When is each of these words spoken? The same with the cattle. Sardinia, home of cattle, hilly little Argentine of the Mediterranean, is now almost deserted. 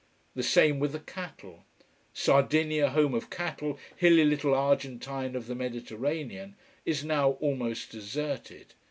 The 0.33 0.41
same 0.41 0.79
with 0.79 0.93
the 0.93 0.99
cattle. 0.99 1.63
Sardinia, 2.11 2.89
home 2.89 3.13
of 3.13 3.29
cattle, 3.29 3.77
hilly 3.95 4.25
little 4.25 4.55
Argentine 4.55 5.35
of 5.35 5.45
the 5.45 5.53
Mediterranean, 5.53 6.55
is 6.87 7.03
now 7.05 7.33
almost 7.33 7.91
deserted. 7.91 8.73